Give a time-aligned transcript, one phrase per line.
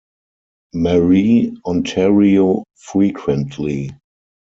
[0.73, 3.91] Marie, Ontario frequently.